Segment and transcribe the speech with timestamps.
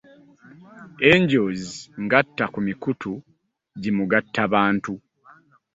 [1.11, 1.63] Angels
[2.03, 3.11] ngatta ku mikutu
[3.81, 4.93] jimugatta bantu.